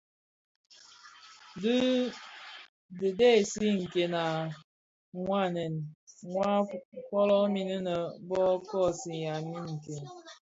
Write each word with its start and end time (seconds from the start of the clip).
Dhi 2.97 3.09
dhesi 3.17 3.65
nken 3.81 4.13
wa 4.19 4.29
nkonen 5.13 5.73
waa 6.33 6.59
folomin 7.07 7.69
innë 7.77 7.97
bo 8.27 8.43
kosigha 8.69 9.33
min 9.49 9.65
nken. 9.73 10.01